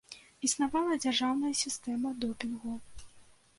Існавала 0.47 0.97
дзяржаўная 1.03 1.53
сістэма 1.63 2.15
допінгу. 2.25 2.73